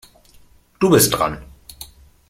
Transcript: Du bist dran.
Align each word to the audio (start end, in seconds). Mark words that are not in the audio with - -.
Du 0.79 0.89
bist 0.89 1.13
dran. 1.13 1.43